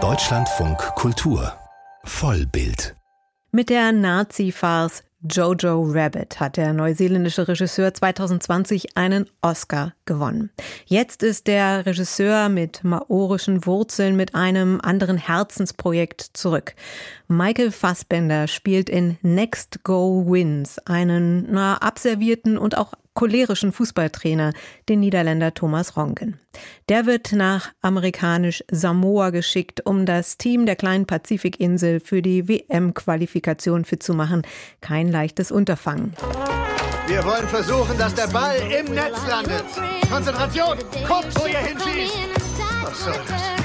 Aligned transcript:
Deutschlandfunk 0.00 0.78
Kultur 0.94 1.52
Vollbild 2.04 2.94
mit 3.50 3.70
der 3.70 3.90
Nazi-Farce 3.90 5.02
Jojo 5.20 5.82
Rabbit 5.82 6.38
hat 6.38 6.58
der 6.58 6.72
neuseeländische 6.72 7.48
Regisseur 7.48 7.92
2020 7.92 8.96
einen 8.96 9.28
Oscar 9.42 9.94
gewonnen. 10.04 10.50
Jetzt 10.86 11.24
ist 11.24 11.48
der 11.48 11.86
Regisseur 11.86 12.48
mit 12.48 12.84
maorischen 12.84 13.66
Wurzeln 13.66 14.14
mit 14.14 14.36
einem 14.36 14.80
anderen 14.80 15.16
Herzensprojekt 15.16 16.20
zurück. 16.34 16.76
Michael 17.26 17.72
Fassbender 17.72 18.46
spielt 18.46 18.88
in 18.88 19.18
Next 19.22 19.82
Go 19.82 20.24
Wins 20.30 20.78
einen 20.86 21.50
na, 21.50 21.78
abservierten 21.78 22.58
und 22.58 22.78
auch 22.78 22.92
cholerischen 23.18 23.72
Fußballtrainer, 23.72 24.52
den 24.88 25.00
Niederländer 25.00 25.52
Thomas 25.52 25.96
Ronken. 25.96 26.38
Der 26.88 27.04
wird 27.04 27.32
nach 27.32 27.72
amerikanisch 27.82 28.62
Samoa 28.70 29.30
geschickt, 29.30 29.84
um 29.84 30.06
das 30.06 30.38
Team 30.38 30.66
der 30.66 30.76
kleinen 30.76 31.04
Pazifikinsel 31.04 31.98
für 31.98 32.22
die 32.22 32.46
WM-Qualifikation 32.46 33.84
fit 33.84 34.04
zu 34.04 34.14
machen. 34.14 34.42
Kein 34.80 35.10
leichtes 35.10 35.50
Unterfangen. 35.50 36.14
Wir 37.08 37.24
wollen 37.24 37.48
versuchen, 37.48 37.98
dass 37.98 38.14
der 38.14 38.28
Ball 38.28 38.56
im 38.56 38.94
Netz 38.94 39.18
landet. 39.28 39.64
Konzentration! 40.08 40.78
Guckt, 41.08 41.40
wo 41.40 41.46
ihr 41.46 41.58
hinschießt! 41.58 42.14
Was 42.84 43.04
soll 43.04 43.14
das? 43.28 43.58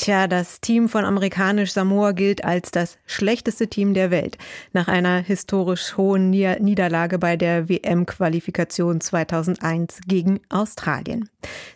Tja, 0.00 0.28
das 0.28 0.62
Team 0.62 0.88
von 0.88 1.04
amerikanisch 1.04 1.72
Samoa 1.72 2.12
gilt 2.12 2.42
als 2.42 2.70
das 2.70 2.96
schlechteste 3.04 3.68
Team 3.68 3.92
der 3.92 4.10
Welt 4.10 4.38
nach 4.72 4.88
einer 4.88 5.18
historisch 5.18 5.98
hohen 5.98 6.30
Niederlage 6.30 7.18
bei 7.18 7.36
der 7.36 7.68
WM-Qualifikation 7.68 9.02
2001 9.02 10.00
gegen 10.06 10.40
Australien. 10.48 11.28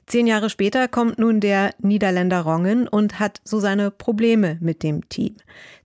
Zehn 0.06 0.27
Jahre 0.27 0.48
später 0.48 0.88
kommt 0.88 1.18
nun 1.18 1.41
der 1.41 1.73
Niederländer 1.82 2.41
Rongen 2.41 2.88
und 2.88 3.20
hat 3.20 3.42
so 3.45 3.60
seine 3.60 3.91
Probleme 3.91 4.56
mit 4.62 4.82
dem 4.82 5.06
Team. 5.10 5.37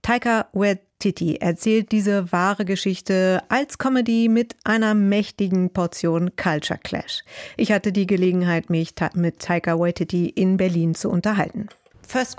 Taika 0.01 0.47
Waititi 0.53 1.35
erzählt 1.41 1.91
diese 1.91 2.31
wahre 2.31 2.63
Geschichte 2.63 3.43
als 3.49 3.77
Comedy 3.77 4.29
mit 4.29 4.55
einer 4.63 4.93
mächtigen 4.93 5.71
Portion 5.71 6.37
Culture 6.37 6.79
Clash. 6.81 7.21
Ich 7.57 7.73
hatte 7.73 7.91
die 7.91 8.07
Gelegenheit, 8.07 8.69
mich 8.69 8.93
mit 9.15 9.39
Taika 9.39 9.77
Waititi 9.77 10.29
in 10.29 10.55
Berlin 10.55 10.95
zu 10.95 11.09
unterhalten. 11.09 11.67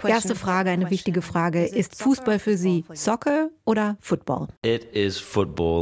Erste 0.04 0.34
Frage, 0.34 0.70
eine 0.70 0.90
wichtige 0.90 1.22
Frage. 1.22 1.64
Ist 1.64 2.02
Fußball 2.02 2.38
für 2.38 2.56
Sie 2.56 2.84
Soccer 2.92 3.50
oder 3.64 3.96
Football? 4.00 4.48
Es 4.62 4.96
ist 5.04 5.20
Football. 5.20 5.80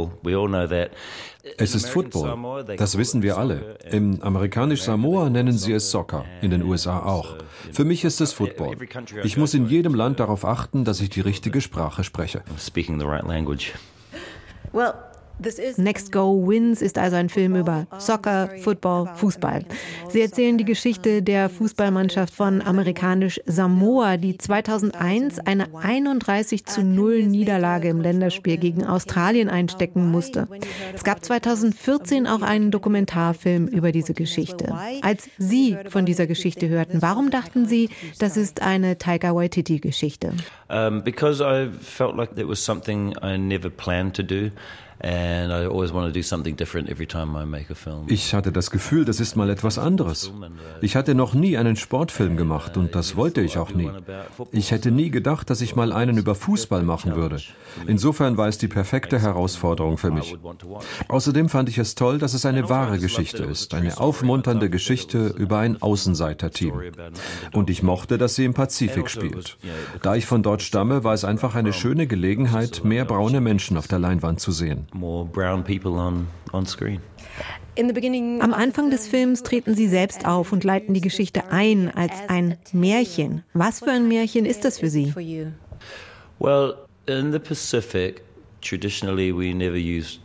Das 2.77 2.97
wissen 2.97 3.23
wir 3.23 3.37
alle. 3.37 3.77
Im 3.89 4.21
amerikanischen 4.21 4.85
Samoa 4.85 5.29
nennen 5.29 5.57
sie 5.57 5.73
es 5.73 5.89
Soccer, 5.89 6.25
in 6.41 6.51
den 6.51 6.63
USA 6.63 6.99
auch. 6.99 7.37
Für 7.71 7.85
mich 7.85 8.03
ist 8.03 8.21
es 8.21 8.33
Football. 8.33 8.77
Ich 9.23 9.37
muss 9.37 9.53
in 9.53 9.67
jedem 9.67 9.95
Land 9.95 10.19
darauf 10.19 10.45
achten, 10.45 10.85
dass 10.85 11.01
ich 11.01 11.09
die 11.09 11.21
richtige 11.21 11.61
Sprache 11.61 12.03
spreche. 12.03 12.43
Well, 14.71 14.93
Next 15.77 16.11
Go 16.11 16.47
Wins 16.47 16.81
ist 16.81 16.97
also 16.97 17.15
ein 17.15 17.29
Film 17.29 17.55
über 17.55 17.87
Soccer, 17.97 18.49
Football, 18.61 19.09
Fußball. 19.15 19.63
Sie 20.09 20.21
erzählen 20.21 20.57
die 20.57 20.65
Geschichte 20.65 21.21
der 21.21 21.49
Fußballmannschaft 21.49 22.33
von 22.33 22.61
amerikanisch 22.61 23.39
Samoa, 23.45 24.17
die 24.17 24.37
2001 24.37 25.39
eine 25.39 25.73
31 25.73 26.65
zu 26.65 26.83
0 26.83 27.23
Niederlage 27.23 27.89
im 27.89 28.01
Länderspiel 28.01 28.57
gegen 28.57 28.85
Australien 28.85 29.49
einstecken 29.49 30.11
musste. 30.11 30.47
Es 30.93 31.03
gab 31.03 31.23
2014 31.23 32.27
auch 32.27 32.41
einen 32.41 32.71
Dokumentarfilm 32.71 33.67
über 33.67 33.91
diese 33.91 34.13
Geschichte. 34.13 34.73
Als 35.01 35.29
Sie 35.37 35.77
von 35.87 36.05
dieser 36.05 36.27
Geschichte 36.27 36.67
hörten, 36.67 37.01
warum 37.01 37.29
dachten 37.31 37.65
Sie, 37.65 37.89
das 38.19 38.35
ist 38.35 38.61
eine 38.61 38.97
Taika 38.97 39.33
Waititi 39.33 39.79
Geschichte? 39.79 40.33
Um, 40.69 41.03
because 41.03 41.41
I 41.41 41.69
felt 41.81 42.15
like 42.15 42.37
it 42.37 42.47
was 42.47 42.63
something 42.63 43.15
I 43.23 43.37
never 43.37 43.69
planned 43.71 44.15
to 44.17 44.23
do. 44.23 44.51
Ich 48.07 48.33
hatte 48.33 48.51
das 48.51 48.69
Gefühl, 48.69 49.05
das 49.05 49.21
ist 49.21 49.37
mal 49.37 49.49
etwas 49.49 49.79
anderes. 49.79 50.33
Ich 50.81 50.97
hatte 50.97 51.15
noch 51.15 51.33
nie 51.33 51.57
einen 51.57 51.77
Sportfilm 51.77 52.35
gemacht 52.35 52.75
und 52.75 52.95
das 52.95 53.15
wollte 53.15 53.39
ich 53.39 53.57
auch 53.57 53.73
nie. 53.73 53.89
Ich 54.51 54.71
hätte 54.71 54.91
nie 54.91 55.09
gedacht, 55.09 55.49
dass 55.49 55.61
ich 55.61 55.75
mal 55.75 55.93
einen 55.93 56.17
über 56.17 56.35
Fußball 56.35 56.83
machen 56.83 57.15
würde. 57.15 57.37
Insofern 57.87 58.35
war 58.35 58.49
es 58.49 58.57
die 58.57 58.67
perfekte 58.67 59.19
Herausforderung 59.19 59.97
für 59.97 60.11
mich. 60.11 60.35
Außerdem 61.07 61.47
fand 61.47 61.69
ich 61.69 61.77
es 61.77 61.95
toll, 61.95 62.17
dass 62.17 62.33
es 62.33 62.45
eine 62.45 62.67
wahre 62.67 62.99
Geschichte 62.99 63.43
ist, 63.43 63.73
eine 63.73 63.99
aufmunternde 63.99 64.69
Geschichte 64.69 65.27
über 65.27 65.59
ein 65.59 65.81
Außenseiterteam. 65.81 66.73
Und 67.53 67.69
ich 67.69 67.83
mochte, 67.83 68.17
dass 68.17 68.35
sie 68.35 68.43
im 68.43 68.53
Pazifik 68.53 69.09
spielt. 69.09 69.57
Da 70.01 70.15
ich 70.15 70.25
von 70.25 70.43
dort 70.43 70.61
stamme, 70.61 71.05
war 71.05 71.13
es 71.13 71.23
einfach 71.23 71.55
eine 71.55 71.71
schöne 71.71 72.05
Gelegenheit, 72.05 72.83
mehr 72.83 73.05
braune 73.05 73.39
Menschen 73.39 73.77
auf 73.77 73.87
der 73.87 73.99
Leinwand 73.99 74.41
zu 74.41 74.51
sehen 74.51 74.88
more 74.93 75.25
brown 75.25 75.63
people 75.63 75.93
on, 75.93 76.27
on 76.53 76.65
screen. 76.65 77.01
Am 77.77 78.53
Anfang 78.53 78.89
des 78.89 79.07
Films 79.07 79.43
treten 79.43 79.73
sie 79.73 79.87
selbst 79.87 80.25
auf 80.25 80.51
und 80.51 80.63
leiten 80.63 80.93
die 80.93 81.01
Geschichte 81.01 81.49
ein 81.51 81.89
als 81.95 82.13
ein 82.27 82.57
Märchen. 82.73 83.43
Was 83.53 83.79
für 83.79 83.91
ein 83.91 84.07
Märchen 84.07 84.45
ist 84.45 84.65
das 84.65 84.79
für 84.79 84.89
Sie? 84.89 85.13
Well, 86.39 86.75
in 87.07 87.31
the 87.31 87.39
Pacific, 87.39 88.21
traditionally 88.61 89.31
we 89.31 89.53
never 89.53 89.77
used 89.77 90.19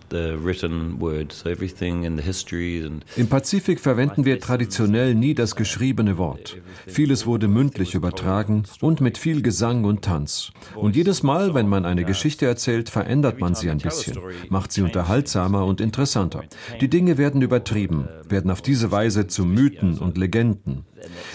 im 3.16 3.26
Pazifik 3.28 3.80
verwenden 3.80 4.25
wir 4.25 4.41
traditionell 4.41 5.14
nie 5.14 5.34
das 5.34 5.56
geschriebene 5.56 6.19
Wort. 6.19 6.56
Vieles 6.86 7.26
wurde 7.26 7.48
mündlich 7.48 7.94
übertragen 7.94 8.64
und 8.80 9.00
mit 9.00 9.19
viel 9.19 9.42
Gesang 9.42 9.84
und 9.84 10.03
Tanz. 10.03 10.53
Und 10.74 10.97
jedes 10.97 11.22
Mal, 11.22 11.54
wenn 11.54 11.69
man 11.69 11.84
eine 11.84 12.04
Geschichte 12.04 12.47
erzählt, 12.47 12.91
verändert 12.91 13.41
man 13.41 13.54
sie 13.54 13.70
ein 13.70 13.78
bisschen, 13.78 14.19
macht 14.48 14.72
sie 14.72 14.82
unterhaltsamer 14.82 15.64
und 15.64 15.80
interessanter. 15.80 16.44
Die 16.80 16.88
Dinge 16.88 17.19
werden 17.19 17.42
übertrieben, 17.42 18.08
werden 18.28 18.50
auf 18.50 18.62
diese 18.62 18.91
Weise 18.91 19.26
zu 19.26 19.44
Mythen 19.44 19.98
und 19.98 20.16
Legenden. 20.16 20.84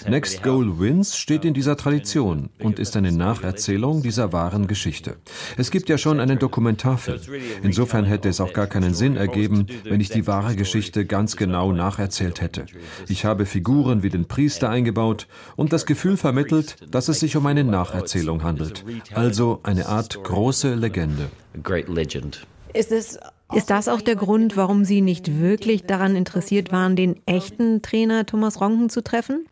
Next 0.07 0.41
Goal 0.43 0.79
Wins 0.79 1.17
steht 1.17 1.45
in 1.45 1.53
dieser 1.53 1.77
Tradition 1.77 2.49
und 2.59 2.79
ist 2.79 2.95
eine 2.97 3.11
Nacherzählung 3.11 4.01
dieser 4.01 4.33
wahren 4.33 4.67
Geschichte. 4.67 5.17
Es 5.57 5.71
gibt 5.71 5.89
ja 5.89 5.97
schon 5.97 6.19
einen 6.19 6.39
Dokumentarfilm. 6.39 7.19
Insofern 7.63 8.05
hätte 8.05 8.29
es 8.29 8.41
auch 8.41 8.53
gar 8.53 8.67
keinen 8.69 8.93
Sinn 8.93 9.17
ergeben, 9.17 9.67
wenn 9.83 9.99
ich 9.99 10.09
die 10.09 10.27
wahre 10.27 10.55
Geschichte 10.55 11.05
ganz 11.05 11.35
genau 11.35 11.71
nacherzählt 11.71 12.41
hätte. 12.41 12.65
Ich 13.07 13.25
habe 13.25 13.45
Figuren 13.45 14.03
wie 14.03 14.09
den 14.09 14.25
Priester 14.25 14.69
eingebaut 14.69 15.27
und 15.55 15.73
das 15.73 15.85
Gefühl 15.85 16.17
vermittelt, 16.17 16.75
dass 16.89 17.07
es 17.07 17.19
sich 17.19 17.35
um 17.35 17.45
eine 17.45 17.63
Nacherzählung 17.63 18.43
handelt. 18.43 18.85
Also 19.13 19.59
eine 19.63 19.87
Art 19.87 20.23
große 20.23 20.75
Legende. 20.75 21.29
Ist 22.73 22.91
es 22.91 23.19
ist 23.53 23.69
das 23.69 23.87
auch 23.87 24.01
der 24.01 24.15
Grund, 24.15 24.57
warum 24.57 24.85
Sie 24.85 25.01
nicht 25.01 25.39
wirklich 25.39 25.83
daran 25.83 26.15
interessiert 26.15 26.71
waren, 26.71 26.95
den 26.95 27.15
echten 27.25 27.81
Trainer 27.81 28.25
Thomas 28.25 28.61
Ronken 28.61 28.89
zu 28.89 29.01
treffen? 29.01 29.45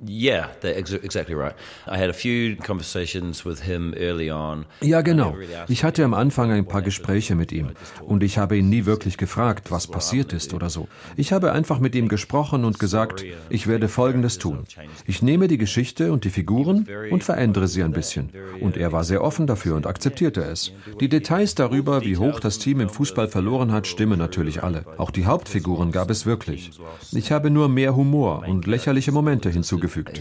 Ja, 4.81 5.01
genau. 5.01 5.35
Ich 5.67 5.83
hatte 5.83 6.03
am 6.03 6.13
Anfang 6.13 6.51
ein 6.51 6.67
paar 6.67 6.83
Gespräche 6.83 7.35
mit 7.35 7.51
ihm 7.51 7.69
und 8.05 8.23
ich 8.23 8.37
habe 8.37 8.57
ihn 8.57 8.69
nie 8.69 8.85
wirklich 8.85 9.17
gefragt, 9.17 9.71
was 9.71 9.87
passiert 9.87 10.31
ist 10.33 10.53
oder 10.53 10.69
so. 10.69 10.87
Ich 11.15 11.33
habe 11.33 11.51
einfach 11.51 11.79
mit 11.79 11.95
ihm 11.95 12.07
gesprochen 12.07 12.65
und 12.65 12.77
gesagt, 12.79 13.25
ich 13.49 13.67
werde 13.67 13.87
Folgendes 13.87 14.37
tun. 14.37 14.65
Ich 15.05 15.21
nehme 15.21 15.47
die 15.47 15.57
Geschichte 15.57 16.11
und 16.11 16.23
die 16.23 16.29
Figuren 16.29 16.87
und 17.09 17.23
verändere 17.23 17.67
sie 17.67 17.83
ein 17.83 17.93
bisschen. 17.93 18.29
Und 18.61 18.77
er 18.77 18.91
war 18.91 19.03
sehr 19.03 19.23
offen 19.23 19.47
dafür 19.47 19.75
und 19.75 19.87
akzeptierte 19.87 20.41
es. 20.41 20.71
Die 20.99 21.09
Details 21.09 21.55
darüber, 21.55 22.01
wie 22.03 22.17
hoch 22.17 22.39
das 22.39 22.59
Team 22.59 22.79
im 22.79 22.89
Fußball 22.89 23.27
verloren 23.27 23.71
hat, 23.71 23.86
stimmen 23.87 24.19
natürlich 24.19 24.63
alle. 24.63 24.85
Auch 24.97 25.11
die 25.11 25.25
Hauptfiguren 25.25 25.91
gab 25.91 26.09
es 26.09 26.25
wirklich. 26.25 26.71
Ich 27.11 27.31
habe 27.31 27.49
nur 27.49 27.69
mehr 27.69 27.95
Humor 27.95 28.43
und 28.47 28.67
lächerliche 28.67 29.11
Momente 29.11 29.49
hinzugefügt. 29.49 30.17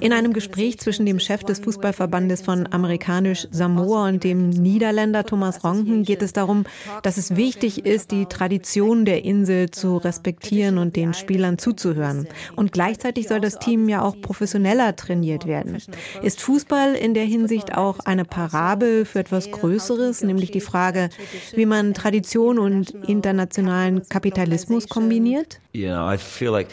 In 0.00 0.12
einem 0.12 0.32
Gespräch 0.32 0.78
zwischen 0.78 1.04
dem 1.04 1.20
Chef 1.20 1.44
des 1.44 1.60
Fußballverbandes 1.60 2.42
von 2.42 2.66
amerikanisch 2.72 3.46
Samoa 3.50 4.08
und 4.08 4.24
dem 4.24 4.50
Niederländer 4.50 5.24
Thomas 5.24 5.62
Ronken 5.62 6.04
geht 6.04 6.22
es 6.22 6.32
darum, 6.32 6.64
dass 7.02 7.16
es 7.16 7.36
wichtig 7.36 7.84
ist, 7.84 8.10
die 8.10 8.26
Tradition 8.26 9.04
der 9.04 9.24
Insel 9.24 9.70
zu 9.70 9.98
respektieren 9.98 10.78
und 10.78 10.96
den 10.96 11.12
Spielern 11.12 11.58
zuzuhören. 11.58 12.26
Und 12.56 12.72
gleichzeitig 12.72 13.28
soll 13.28 13.40
das 13.40 13.58
Team 13.58 13.88
ja 13.88 14.02
auch 14.02 14.20
professioneller 14.20 14.96
trainiert 14.96 15.46
werden. 15.46 15.76
Ist 16.22 16.40
Fußball 16.40 16.94
in 16.94 17.14
der 17.14 17.24
Hinsicht 17.24 17.76
auch 17.76 18.00
eine 18.00 18.24
Parabel 18.24 19.04
für 19.04 19.20
etwas 19.20 19.50
Größeres, 19.50 20.22
nämlich 20.22 20.50
die 20.50 20.60
Frage, 20.60 21.10
wie 21.54 21.66
man 21.66 21.94
Tradition 21.94 22.58
und 22.58 22.90
internationalen 23.06 24.08
Kapitalismus 24.08 24.88
kombiniert? 24.88 25.60
Yeah, 25.74 26.12
I 26.12 26.16
feel 26.16 26.50
like 26.50 26.68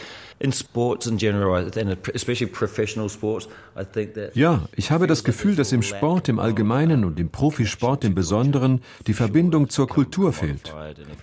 Ja, 4.34 4.64
ich 4.76 4.92
habe 4.92 5.08
das 5.08 5.24
Gefühl, 5.24 5.56
dass 5.56 5.72
im 5.72 5.82
Sport 5.82 6.28
im 6.28 6.40
Allgemeinen 6.40 7.06
und 7.06 7.20
im 7.20 7.30
Profisport 7.30 8.04
im 8.04 8.16
Besonderen 8.16 8.82
die 9.08 9.14
Verbindung 9.14 9.70
zur 9.70 9.88
Kultur 9.88 10.34
fehlt. 10.34 10.74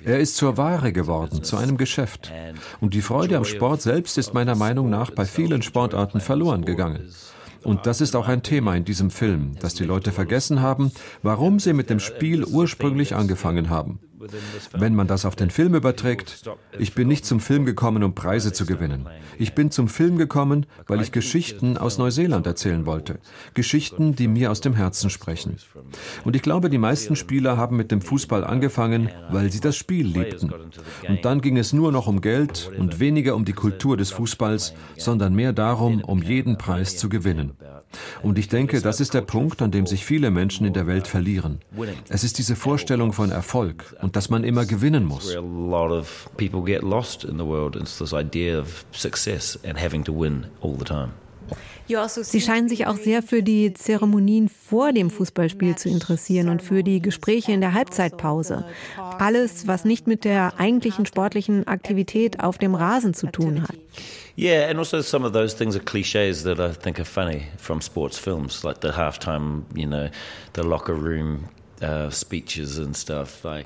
Er 0.05 0.19
ist 0.19 0.37
zur 0.37 0.57
Ware 0.57 0.93
geworden, 0.93 1.43
zu 1.43 1.57
einem 1.57 1.77
Geschäft. 1.77 2.33
Und 2.81 2.95
die 2.95 3.03
Freude 3.03 3.37
am 3.37 3.45
Sport 3.45 3.83
selbst 3.83 4.17
ist 4.17 4.33
meiner 4.33 4.55
Meinung 4.55 4.89
nach 4.89 5.11
bei 5.11 5.27
vielen 5.27 5.63
Sportarten 5.63 6.21
verloren 6.21 6.65
gegangen. 6.65 7.13
Und 7.65 7.87
das 7.87 8.01
ist 8.01 8.17
auch 8.17 8.29
ein 8.29 8.43
Thema 8.43 8.75
in 8.75 8.85
diesem 8.85 9.11
Film, 9.11 9.57
dass 9.61 9.75
die 9.75 9.85
Leute 9.85 10.11
vergessen 10.11 10.61
haben, 10.61 10.91
warum 11.23 11.61
sie 11.61 11.73
mit 11.73 11.91
dem 11.91 12.01
Spiel 12.01 12.45
ursprünglich 12.45 13.15
angefangen 13.15 13.71
haben. 13.71 14.01
Wenn 14.73 14.95
man 14.95 15.07
das 15.07 15.25
auf 15.25 15.37
den 15.37 15.51
Film 15.51 15.75
überträgt, 15.75 16.43
ich 16.79 16.95
bin 16.95 17.09
nicht 17.09 17.27
zum 17.27 17.41
Film 17.41 17.65
gekommen, 17.65 18.03
um 18.03 18.15
Preise 18.15 18.53
zu 18.53 18.67
gewinnen. 18.67 19.09
Ich 19.39 19.55
bin 19.55 19.71
zum 19.71 19.89
Film 19.89 20.17
gekommen, 20.17 20.67
weil 20.87 21.01
ich 21.01 21.13
Geschichten 21.13 21.77
aus 21.77 21.99
Neuseeland 21.99 22.47
erzählen 22.47 22.87
wollte. 22.87 23.19
Geschichten, 23.55 24.15
die 24.15 24.29
mir 24.29 24.51
aus 24.51 24.61
dem 24.61 24.75
Herzen 24.75 25.11
sprechen. 25.11 25.57
Und 26.25 26.37
ich 26.37 26.43
glaube, 26.43 26.71
die 26.71 26.79
meisten 26.79 27.17
Spieler 27.17 27.57
haben 27.57 27.77
mit 27.77 27.91
dem 27.91 28.01
Fußball 28.01 28.45
angefangen, 28.45 29.11
weil 29.31 29.51
sie 29.51 29.61
das 29.61 29.77
Spiel 29.77 30.07
liebten. 30.07 30.53
Und 31.09 31.25
dann 31.25 31.41
ging 31.41 31.57
es 31.59 31.73
nur 31.73 31.93
noch 31.93 32.07
um 32.07 32.21
Geld 32.21 32.71
und 32.79 33.01
weniger 33.01 33.35
um 33.35 33.45
die 33.45 33.53
Kultur 33.53 33.97
des 33.97 34.11
Fußballs, 34.11 34.75
sondern 34.97 35.35
mehr 35.35 35.53
darum, 35.53 36.03
um 36.03 36.23
jeden 36.23 36.59
Preis 36.59 36.97
zu 36.97 37.09
gewinnen. 37.09 37.53
Und 38.23 38.39
ich 38.39 38.49
denke, 38.49 38.81
das 38.81 39.01
ist 39.01 39.15
der 39.15 39.21
Punkt, 39.21 39.61
an 39.63 39.71
dem 39.71 39.87
sich 39.87 40.05
viele 40.05 40.31
Menschen 40.31 40.67
in 40.67 40.73
der 40.73 40.87
Welt 40.87 41.07
verlieren. 41.07 41.61
Es 42.09 42.25
ist 42.25 42.39
diese 42.39 42.57
Vorstellung 42.57 43.13
von 43.13 43.31
Erfolg 43.31 43.95
und 44.01 44.12
dass 44.13 44.31
man 44.31 44.45
immer 44.45 44.67
gewinnen 44.67 45.05
muss. 45.05 45.35
Sie 52.23 52.41
scheinen 52.41 52.69
sich 52.69 52.87
auch 52.87 52.97
sehr 52.97 53.23
für 53.23 53.43
die 53.43 53.75
Zeremonien 53.75 54.49
vor 54.49 54.93
dem 54.93 55.11
Fußballspiel 55.11 55.77
zu 55.77 55.89
interessieren 55.89 56.49
und 56.49 56.63
für 56.63 56.83
die 56.83 57.03
Gespräche 57.03 57.53
in 57.53 57.61
der 57.61 57.75
Halbzeitpause. 57.75 58.65
Alles, 59.19 59.67
was 59.67 59.85
nicht 59.85 60.07
mit 60.07 60.25
der 60.25 60.59
eigentlichen 60.59 61.07
sportlichen 61.07 61.67
Aktivität 61.67 62.41
auf 62.41 62.59
dem 62.59 62.75
Rasen 62.75 63.15
zu 63.15 63.27
tun 63.27 63.63
hat. 63.63 63.77
Yeah, 64.39 64.71
and 64.71 64.79
also 64.79 65.03
some 65.03 65.27
of 65.27 65.35
those 65.35 65.55
things 65.55 65.77
are 65.77 65.85
cliches 65.85 66.43
that 66.45 66.59
I 66.59 66.73
think 66.73 66.99
are 66.99 67.05
funny 67.05 67.43
from 67.59 67.83
sports 67.83 68.19
films, 68.19 68.63
like 68.65 68.79
the 68.81 68.89
halftime, 68.89 69.65
you 69.75 69.87
know, 69.87 70.09
the 70.55 70.63
locker 70.63 70.95
room 70.95 71.49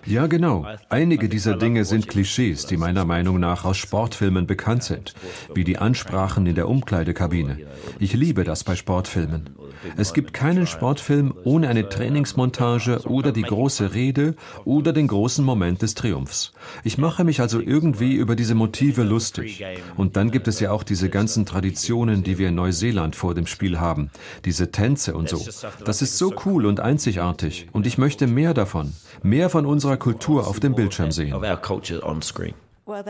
ja, 0.07 0.27
genau. 0.27 0.67
Einige 0.89 1.29
dieser 1.29 1.57
Dinge 1.57 1.85
sind 1.85 2.09
Klischees, 2.09 2.67
die 2.67 2.77
meiner 2.77 3.05
Meinung 3.05 3.39
nach 3.39 3.65
aus 3.65 3.77
Sportfilmen 3.77 4.47
bekannt 4.47 4.83
sind, 4.83 5.15
wie 5.55 5.65
die 5.65 5.79
Ansprachen 5.79 6.47
in 6.47 6.55
der 6.55 6.69
Umkleidekabine. 6.69 7.59
Ich 7.99 8.15
liebe 8.15 8.45
das 8.45 8.65
bei 8.65 8.75
Sportfilmen. 8.75 9.51
Es 9.97 10.15
gibt 10.15 10.33
keinen 10.33 10.67
Sportfilm 10.67 11.35
ohne 11.45 11.69
eine 11.69 11.89
Trainingsmontage 11.89 13.03
oder 13.07 13.33
die 13.33 13.43
große 13.43 13.95
Rede 13.95 14.35
oder 14.65 14.93
den 14.93 15.07
großen 15.07 15.45
Moment 15.45 15.83
des 15.83 15.95
Triumphs. 15.95 16.53
Ich 16.85 16.99
mache 16.99 17.25
mich 17.25 17.41
also 17.41 17.61
irgendwie 17.61 18.15
über 18.15 18.35
diese 18.37 18.55
Motive 18.55 19.03
lustig. 19.03 19.65
Und 19.97 20.17
dann 20.17 20.31
gibt 20.31 20.49
es 20.49 20.61
ja 20.61 20.71
auch 20.71 20.83
diese 20.83 21.11
ganzen 21.11 21.45
Traditionen, 21.45 22.23
die 22.23 22.39
wir 22.39 22.49
in 22.49 22.55
Neuseeland 22.55 23.15
vor 23.15 23.35
dem 23.35 23.47
Spiel 23.47 23.79
haben. 23.79 24.11
Diese 24.45 24.71
Tänze 24.71 25.15
und 25.15 25.29
so. 25.29 25.45
Das 25.85 26.03
ist 26.03 26.19
so 26.19 26.35
cool 26.47 26.67
und 26.67 26.81
einzigartig. 26.81 27.67
Und 27.73 27.87
ich 27.87 27.99
möchte 27.99 28.06
möchte 28.07 28.29
mehr 28.29 28.55
davon, 28.55 28.93
mehr 29.25 29.51
von 29.51 29.67
unserer 29.67 29.97
Kultur 29.97 30.47
auf 30.47 30.61
dem 30.61 30.77
Bildschirm 30.77 31.11
sehen. 31.11 31.35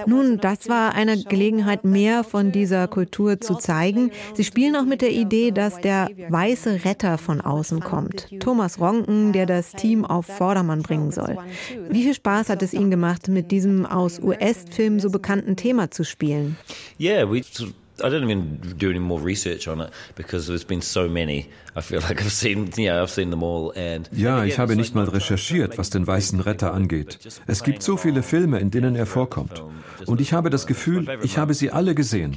Nun, 0.07 0.39
das 0.39 0.71
war 0.71 0.95
eine 0.95 1.23
Gelegenheit, 1.23 1.85
mehr 1.85 2.25
von 2.25 2.51
dieser 2.51 2.89
Kultur 2.89 3.39
zu 3.39 3.57
zeigen. 3.57 4.11
Sie 4.33 4.43
spielen 4.43 4.75
auch 4.75 4.87
mit 4.87 5.03
der 5.03 5.11
Idee, 5.13 5.51
dass 5.51 5.79
der 5.83 6.09
weiße 6.31 6.87
Retter 6.87 7.19
von 7.19 7.43
außen 7.43 7.81
kommt. 7.81 8.29
Thomas 8.41 8.81
Ronken, 8.81 9.35
der 9.35 9.45
das 9.45 9.73
Team 9.73 10.07
auf 10.07 10.25
Vordermann 10.25 10.81
bringen 10.81 11.11
soll. 11.11 11.37
Wie 11.91 12.03
viel 12.03 12.15
Spaß 12.15 12.49
hat 12.49 12.63
es 12.63 12.73
Ihnen 12.73 12.91
gemacht, 12.91 13.29
mit 13.29 13.51
diesem 13.51 13.85
aus 13.85 14.19
US-Filmen 14.19 14.99
so 14.99 15.11
bekannten 15.11 15.57
Thema 15.57 15.91
zu 15.91 16.05
spielen? 16.05 16.57
Yeah, 16.99 17.31
we 17.31 17.43
I 18.01 18.09
don't 18.09 18.25
even 18.25 18.61
do 18.79 18.91
any 18.91 18.99
more 18.99 19.23
research 19.23 19.69
on 19.69 19.81
it 19.81 19.91
because 20.17 20.47
there's 20.47 20.65
been 20.65 20.83
so 20.83 21.09
many. 21.09 21.47
I 21.75 21.83
feel 21.83 22.01
like 22.01 22.23
I've 22.23 22.33
seen, 22.33 22.71
yeah, 22.77 23.03
I've 23.03 23.11
seen 23.11 23.31
them 23.31 23.43
all. 23.43 23.73
And 23.77 24.09
ja, 24.13 24.45
ich 24.45 24.59
habe 24.59 24.77
nicht 24.77 24.95
mal 24.95 25.07
recherchiert, 25.07 25.79
was 25.79 25.91
den 25.91 26.07
weißen 26.07 26.41
Retter 26.41 26.73
angeht. 26.73 27.19
Es 27.47 27.63
gibt 27.63 27.83
so 27.83 27.97
viele 27.97 28.23
Filme, 28.23 28.59
in 28.61 28.71
denen 28.71 28.97
er 28.97 29.07
vorkommt. 29.07 29.63
Und 30.07 30.21
ich 30.21 30.33
habe 30.33 30.51
das 30.51 30.67
Gefühl, 30.67 31.07
ich 31.23 31.39
habe 31.39 31.55
sie 31.55 31.71
alle 31.71 31.95
gesehen. 31.95 32.37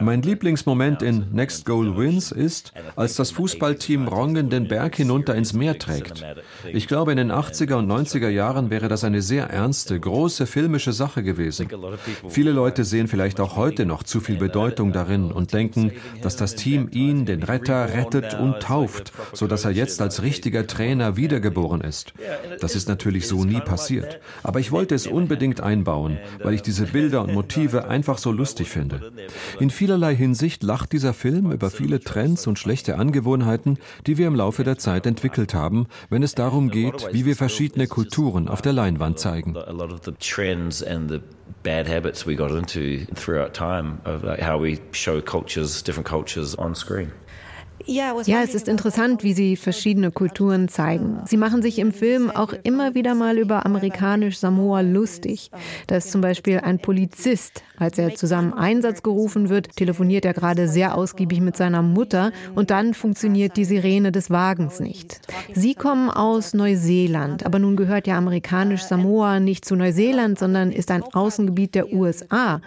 Mein 0.00 0.22
Lieblingsmoment 0.22 1.02
in 1.02 1.26
Next 1.32 1.64
Goal 1.66 1.96
Wins 1.96 2.32
ist, 2.32 2.72
als 2.96 3.14
das 3.14 3.30
Fußballteam 3.30 4.08
Rongen 4.08 4.50
den 4.50 4.68
Berg 4.68 4.96
hinunter 4.96 5.34
ins 5.34 5.52
Meer 5.52 5.78
trägt. 5.78 6.24
Ich 6.72 6.88
glaube, 6.88 7.12
in 7.12 7.18
den 7.18 7.32
80er 7.32 7.74
und 7.74 7.90
90er 7.90 8.28
Jahren 8.28 8.70
wäre 8.70 8.88
das 8.88 9.04
eine 9.04 9.22
sehr 9.22 9.50
ernste, 9.50 9.98
große 9.98 10.46
filmische 10.46 10.92
Sache 10.92 11.22
gewesen. 11.22 11.68
Viele 12.28 12.52
Leute 12.52 12.84
sehen 12.84 13.08
vielleicht 13.08 13.40
auch 13.40 13.56
heute 13.56 13.86
noch 13.86 14.02
zu 14.02 14.20
viel 14.20 14.36
Bedeutung 14.36 14.83
darin 14.92 15.32
und 15.32 15.52
denken, 15.52 15.92
dass 16.22 16.36
das 16.36 16.54
Team 16.54 16.88
ihn, 16.90 17.26
den 17.26 17.42
Retter, 17.42 17.92
rettet 17.94 18.34
und 18.34 18.60
tauft, 18.60 19.12
sodass 19.32 19.64
er 19.64 19.70
jetzt 19.70 20.00
als 20.00 20.22
richtiger 20.22 20.66
Trainer 20.66 21.16
wiedergeboren 21.16 21.80
ist. 21.80 22.14
Das 22.60 22.74
ist 22.74 22.88
natürlich 22.88 23.28
so 23.28 23.44
nie 23.44 23.60
passiert. 23.60 24.20
Aber 24.42 24.60
ich 24.60 24.72
wollte 24.72 24.94
es 24.94 25.06
unbedingt 25.06 25.60
einbauen, 25.60 26.18
weil 26.42 26.54
ich 26.54 26.62
diese 26.62 26.86
Bilder 26.86 27.22
und 27.22 27.32
Motive 27.32 27.88
einfach 27.88 28.18
so 28.18 28.32
lustig 28.32 28.68
finde. 28.68 29.12
In 29.60 29.70
vielerlei 29.70 30.14
Hinsicht 30.14 30.62
lacht 30.62 30.92
dieser 30.92 31.14
Film 31.14 31.52
über 31.52 31.70
viele 31.70 32.00
Trends 32.00 32.46
und 32.46 32.58
schlechte 32.58 32.96
Angewohnheiten, 32.96 33.78
die 34.06 34.18
wir 34.18 34.26
im 34.26 34.34
Laufe 34.34 34.64
der 34.64 34.78
Zeit 34.78 35.06
entwickelt 35.06 35.54
haben, 35.54 35.86
wenn 36.10 36.22
es 36.22 36.34
darum 36.34 36.70
geht, 36.70 37.08
wie 37.12 37.26
wir 37.26 37.36
verschiedene 37.36 37.86
Kulturen 37.86 38.48
auf 38.48 38.62
der 38.62 38.72
Leinwand 38.72 39.18
zeigen. 39.18 39.54
Bad 41.62 41.86
habits 41.86 42.26
we 42.26 42.34
got 42.34 42.50
into 42.50 43.04
throughout 43.14 43.54
time 43.54 44.00
of 44.04 44.24
like 44.24 44.40
how 44.40 44.58
we 44.58 44.80
show 44.92 45.20
cultures, 45.20 45.82
different 45.82 46.06
cultures 46.06 46.54
on 46.54 46.74
screen. 46.74 47.12
Ja, 47.86 48.14
es 48.42 48.54
ist 48.54 48.68
interessant, 48.68 49.22
wie 49.24 49.34
sie 49.34 49.56
verschiedene 49.56 50.10
Kulturen 50.10 50.68
zeigen. 50.68 51.20
Sie 51.26 51.36
machen 51.36 51.60
sich 51.60 51.78
im 51.78 51.92
Film 51.92 52.30
auch 52.30 52.54
immer 52.62 52.94
wieder 52.94 53.14
mal 53.14 53.36
über 53.36 53.66
amerikanisch 53.66 54.38
Samoa 54.38 54.80
lustig. 54.80 55.50
Da 55.86 55.96
ist 55.96 56.10
zum 56.10 56.20
Beispiel 56.20 56.60
ein 56.60 56.78
Polizist. 56.78 57.62
Als 57.76 57.98
er 57.98 58.14
zusammen 58.14 58.54
Einsatz 58.54 59.02
gerufen 59.02 59.48
wird, 59.48 59.76
telefoniert 59.76 60.24
er 60.24 60.32
gerade 60.32 60.68
sehr 60.68 60.96
ausgiebig 60.96 61.40
mit 61.40 61.56
seiner 61.56 61.82
Mutter 61.82 62.32
und 62.54 62.70
dann 62.70 62.94
funktioniert 62.94 63.56
die 63.56 63.64
Sirene 63.64 64.12
des 64.12 64.30
Wagens 64.30 64.80
nicht. 64.80 65.20
Sie 65.52 65.74
kommen 65.74 66.08
aus 66.08 66.54
Neuseeland, 66.54 67.44
aber 67.44 67.58
nun 67.58 67.76
gehört 67.76 68.06
ja 68.06 68.16
amerikanisch 68.16 68.82
Samoa 68.82 69.40
nicht 69.40 69.64
zu 69.64 69.74
Neuseeland, 69.76 70.38
sondern 70.38 70.70
ist 70.72 70.90
ein 70.90 71.02
Außengebiet 71.02 71.74
der 71.74 71.92
USA. 71.92 72.60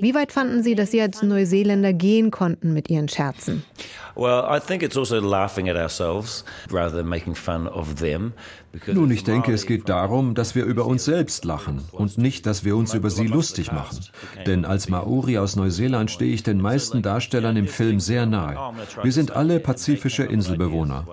Wie 0.00 0.14
weit 0.14 0.32
fanden 0.32 0.62
Sie, 0.62 0.74
dass 0.74 0.90
Sie 0.90 1.02
als 1.02 1.22
Neuseeländer 1.22 1.92
gehen 1.92 2.30
konnten 2.30 2.72
mit 2.72 2.88
Ihren 2.88 3.08
Scherzen? 3.08 3.62
Well, 4.16 4.44
I 4.54 4.60
think 4.60 4.82
it's 4.82 4.96
also 4.96 5.20
laughing 5.20 5.68
at 5.68 5.76
ourselves 5.76 6.44
rather 6.70 6.96
than 6.96 7.08
making 7.08 7.34
fun 7.34 7.66
of 7.66 7.98
them. 7.98 8.34
Nun, 8.92 9.10
ich 9.10 9.24
denke, 9.24 9.52
es 9.52 9.66
geht 9.66 9.88
darum, 9.88 10.34
dass 10.34 10.54
wir 10.54 10.64
über 10.64 10.86
uns 10.86 11.04
selbst 11.04 11.44
lachen 11.44 11.80
und 11.92 12.18
nicht, 12.18 12.46
dass 12.46 12.64
wir 12.64 12.76
uns 12.76 12.94
über 12.94 13.10
sie 13.10 13.26
lustig 13.26 13.72
machen. 13.72 14.00
Denn 14.46 14.64
als 14.64 14.88
Maori 14.88 15.38
aus 15.38 15.56
Neuseeland 15.56 16.10
stehe 16.10 16.32
ich 16.32 16.42
den 16.42 16.60
meisten 16.60 17.02
Darstellern 17.02 17.56
im 17.56 17.68
Film 17.68 18.00
sehr 18.00 18.26
nahe. 18.26 18.74
Wir 19.02 19.12
sind 19.12 19.32
alle 19.32 19.60
pazifische 19.60 20.24
Inselbewohner. 20.24 21.06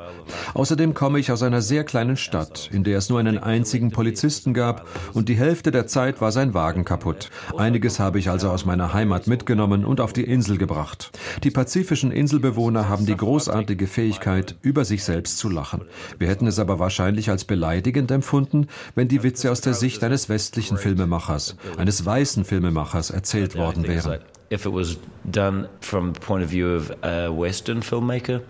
Außerdem 0.54 0.94
komme 0.94 1.20
ich 1.20 1.32
aus 1.32 1.44
einer 1.44 1.62
sehr 1.62 1.84
kleinen 1.84 2.18
Stadt, 2.18 2.70
in 2.72 2.84
der 2.84 2.98
es 2.98 3.10
nur 3.10 3.20
einen 3.20 3.38
einzigen 3.38 3.92
Polizisten 3.92 4.54
gab 4.54 4.88
und 5.14 5.30
die 5.30 5.36
Hälfte 5.36 5.72
der 5.72 5.88
Zeit 5.88 6.22
war 6.22 6.32
sein 6.32 6.54
Wagen 6.54 6.86
kaputt. 6.86 7.30
Einiges 7.58 8.00
habe 8.00 8.20
ich 8.20 8.30
also 8.30 8.50
aus 8.50 8.66
meiner 8.66 8.94
Heimat 8.94 9.28
mitgenommen 9.28 9.86
und 9.86 10.02
auf 10.02 10.14
die 10.14 10.24
Insel 10.24 10.58
gebracht. 10.58 11.12
Die 11.44 11.52
pazifischen 11.52 12.12
Inselbewohner 12.12 12.90
haben 12.90 13.06
die 13.06 13.16
großartige 13.16 13.88
Fähigkeit, 13.88 14.56
über 14.62 14.86
sich 14.86 15.04
selbst 15.04 15.38
zu 15.38 15.50
lachen. 15.50 15.82
Wir 16.18 16.28
hätten 16.28 16.48
es 16.48 16.60
aber 16.60 16.80
wahrscheinlich 16.80 17.30
als 17.30 17.46
beleidigend 17.52 18.10
empfunden, 18.12 18.68
wenn 18.96 19.10
die 19.10 19.24
Witze 19.24 19.52
aus 19.52 19.60
der 19.60 19.74
Sicht 19.74 20.02
eines 20.06 20.30
westlichen 20.30 20.78
Filmemachers, 20.78 21.58
eines 21.78 22.06
weißen 22.06 22.46
Filmemachers 22.46 23.10
erzählt 23.10 23.58
worden 23.58 23.86
wären. 23.86 24.20
If 24.54 24.66
it 24.66 24.74
was 24.74 24.98
done 25.26 25.68
from 25.82 26.14
the 26.14 26.20
point 26.22 26.46
of 26.46 26.50
view 26.50 26.78
of 26.78 26.92
a 27.04 27.30
Western 27.30 27.82
filmmaker, 27.82 28.42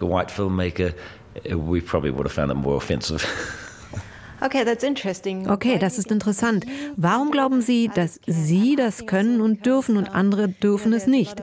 a 0.00 0.04
white 0.06 0.32
filmmaker, 0.32 0.94
we 1.44 1.82
probably 1.82 2.10
would 2.10 2.24
have 2.24 2.32
found 2.32 2.50
it 2.50 2.56
more 2.56 2.76
offensive. 2.76 3.26
Okay, 4.42 4.64
that's 4.64 4.82
interesting. 4.82 5.50
Okay, 5.50 5.78
das 5.78 5.98
ist 5.98 6.10
interessant. 6.10 6.64
Warum 6.96 7.30
glauben 7.30 7.60
Sie, 7.60 7.90
dass 7.94 8.18
Sie 8.26 8.74
das 8.74 9.04
können 9.04 9.42
und 9.42 9.66
dürfen 9.66 9.98
und 9.98 10.08
andere 10.14 10.48
dürfen 10.48 10.94
es 10.94 11.06
nicht? 11.06 11.42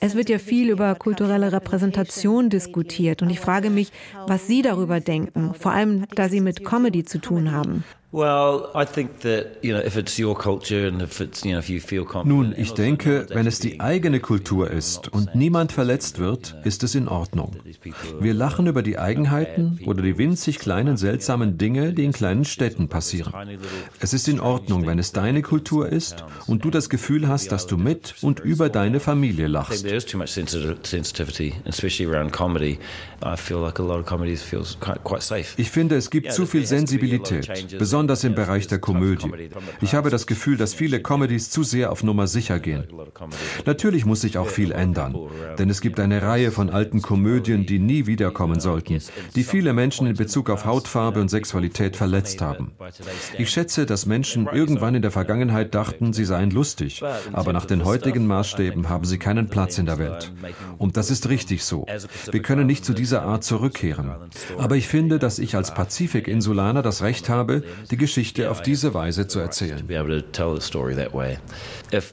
Es 0.00 0.14
wird 0.14 0.28
ja 0.28 0.38
viel 0.38 0.70
über 0.70 0.94
kulturelle 0.94 1.50
Repräsentation 1.50 2.50
diskutiert 2.50 3.20
und 3.20 3.30
ich 3.30 3.40
frage 3.40 3.68
mich, 3.68 3.90
was 4.28 4.46
Sie 4.46 4.62
darüber 4.62 5.00
denken, 5.00 5.54
vor 5.54 5.72
allem 5.72 6.04
da 6.14 6.28
Sie 6.28 6.40
mit 6.40 6.64
Comedy 6.64 7.04
zu 7.04 7.18
tun 7.18 7.50
haben. 7.50 7.82
Nun, 12.24 12.54
ich 12.56 12.72
denke, 12.72 13.26
wenn 13.28 13.46
es 13.46 13.58
die 13.58 13.80
eigene 13.80 14.20
Kultur 14.20 14.70
ist 14.70 15.12
und 15.12 15.34
niemand 15.34 15.72
verletzt 15.72 16.18
wird, 16.18 16.56
ist 16.64 16.82
es 16.84 16.94
in 16.94 17.06
Ordnung. 17.06 17.56
Wir 18.18 18.32
lachen 18.32 18.66
über 18.66 18.82
die 18.82 18.98
Eigenheiten 18.98 19.78
oder 19.84 20.00
die 20.00 20.16
winzig 20.16 20.58
kleinen 20.58 20.96
seltsamen 20.96 21.58
Dinge, 21.58 21.92
die 21.92 22.04
in 22.04 22.12
kleinen 22.12 22.46
Städten 22.46 22.88
passieren. 22.88 23.34
Es 24.00 24.14
ist 24.14 24.26
in 24.26 24.40
Ordnung, 24.40 24.86
wenn 24.86 24.98
es 24.98 25.12
deine 25.12 25.42
Kultur 25.42 25.90
ist 25.90 26.24
und 26.46 26.64
du 26.64 26.70
das 26.70 26.88
Gefühl 26.88 27.28
hast, 27.28 27.52
dass 27.52 27.66
du 27.66 27.76
mit 27.76 28.14
und 28.22 28.40
über 28.40 28.70
deine 28.70 29.00
Familie 29.00 29.48
lachst. 29.48 29.84
Ich 35.58 35.70
finde, 35.70 35.96
es 35.96 36.08
gibt 36.08 36.32
zu 36.32 36.46
viel 36.46 36.64
Sensibilität, 36.64 37.76
besonders 37.78 37.97
im 37.98 38.34
Bereich 38.34 38.66
der 38.66 38.78
Komödie. 38.78 39.30
Ich 39.80 39.94
habe 39.94 40.10
das 40.10 40.26
Gefühl, 40.26 40.56
dass 40.56 40.74
viele 40.74 41.00
Comedies 41.00 41.50
zu 41.50 41.62
sehr 41.62 41.90
auf 41.90 42.02
Nummer 42.02 42.26
sicher 42.26 42.58
gehen. 42.58 42.84
Natürlich 43.66 44.04
muss 44.04 44.20
sich 44.20 44.38
auch 44.38 44.48
viel 44.48 44.72
ändern, 44.72 45.16
denn 45.58 45.70
es 45.70 45.80
gibt 45.80 46.00
eine 46.00 46.22
Reihe 46.22 46.50
von 46.50 46.70
alten 46.70 47.02
Komödien, 47.02 47.66
die 47.66 47.78
nie 47.78 48.06
wiederkommen 48.06 48.60
sollten, 48.60 49.00
die 49.34 49.44
viele 49.44 49.72
Menschen 49.72 50.06
in 50.06 50.16
Bezug 50.16 50.50
auf 50.50 50.64
Hautfarbe 50.64 51.20
und 51.20 51.28
Sexualität 51.28 51.96
verletzt 51.96 52.40
haben. 52.40 52.72
Ich 53.36 53.50
schätze, 53.50 53.86
dass 53.86 54.06
Menschen 54.06 54.48
irgendwann 54.52 54.94
in 54.94 55.02
der 55.02 55.10
Vergangenheit 55.10 55.74
dachten, 55.74 56.12
sie 56.12 56.24
seien 56.24 56.50
lustig, 56.50 57.02
aber 57.32 57.52
nach 57.52 57.64
den 57.64 57.84
heutigen 57.84 58.26
Maßstäben 58.26 58.88
haben 58.88 59.04
sie 59.04 59.18
keinen 59.18 59.48
Platz 59.48 59.78
in 59.78 59.86
der 59.86 59.98
Welt. 59.98 60.32
Und 60.78 60.96
das 60.96 61.10
ist 61.10 61.28
richtig 61.28 61.64
so. 61.64 61.86
Wir 62.30 62.42
können 62.42 62.66
nicht 62.66 62.84
zu 62.84 62.92
dieser 62.92 63.22
Art 63.22 63.44
zurückkehren. 63.44 64.10
Aber 64.58 64.76
ich 64.76 64.88
finde, 64.88 65.18
dass 65.18 65.38
ich 65.38 65.56
als 65.56 65.74
Pazifik-Insulaner 65.74 66.82
das 66.82 67.02
Recht 67.02 67.28
habe, 67.28 67.62
die 67.90 67.96
Geschichte 67.96 68.50
auf 68.50 68.62
diese 68.62 68.94
Weise 68.94 69.26
zu 69.26 69.38
erzählen. 69.38 69.84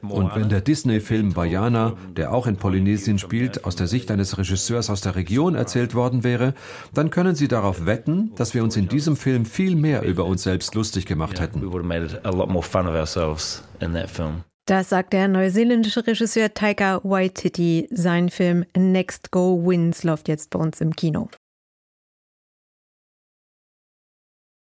Und 0.02 0.36
wenn 0.36 0.50
der 0.50 0.62
Disney-Film 0.62 1.36
Vajana, 1.36 1.94
der 2.16 2.34
auch 2.34 2.48
in 2.48 2.58
Polynesien 2.58 3.20
spielt, 3.20 3.66
aus 3.66 3.76
der 3.76 3.88
Sicht 3.88 4.12
eines 4.12 4.38
Regisseurs 4.38 4.90
aus 4.90 5.02
der 5.02 5.16
Region 5.16 5.56
erzählt 5.56 5.96
worden 5.96 6.24
wäre, 6.24 6.54
dann 6.94 7.10
können 7.10 7.36
Sie 7.36 7.48
darauf 7.48 7.86
wetten, 7.86 8.32
dass 8.36 8.54
wir 8.54 8.64
uns 8.64 8.76
in 8.78 8.88
diesem 8.88 9.16
Film 9.16 9.46
viel 9.46 9.76
mehr 9.76 10.04
über 10.04 10.26
uns 10.26 10.44
selbst 10.44 10.76
lustig 10.76 11.06
gemacht 11.06 11.40
hätten. 11.40 11.62
Das 14.68 14.90
sagt 14.90 15.14
der 15.14 15.28
neuseeländische 15.28 16.08
Regisseur 16.08 16.52
Taika 16.54 17.00
Waititi. 17.04 17.88
Sein 17.92 18.30
Film 18.30 18.66
Next 18.76 19.30
Go 19.30 19.64
Wins 19.64 20.04
läuft 20.04 20.28
jetzt 20.28 20.50
bei 20.50 20.58
uns 20.58 20.82
im 20.82 20.96
Kino. 20.96 21.30